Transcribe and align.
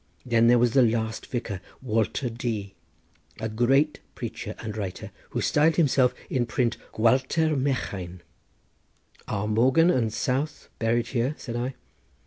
Then 0.25 0.47
there 0.47 0.57
was 0.57 0.71
the 0.73 0.81
last 0.81 1.27
vicar, 1.27 1.61
Walter 1.79 2.27
D—, 2.27 2.73
a 3.39 3.47
great 3.47 3.99
preacher 4.15 4.55
and 4.57 4.75
writer, 4.75 5.11
who 5.29 5.41
styled 5.41 5.75
himself 5.75 6.15
in 6.27 6.47
print 6.47 6.75
Gwalter 6.91 7.55
Mechain." 7.55 8.21
"Are 9.27 9.47
Morgan 9.47 9.91
and 9.91 10.11
South 10.11 10.69
buried 10.79 11.09
here?" 11.09 11.35
said 11.37 11.55
I. 11.55 11.75